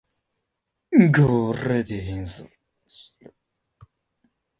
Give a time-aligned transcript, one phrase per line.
[1.15, 2.49] これで変装
[2.89, 3.35] しろ。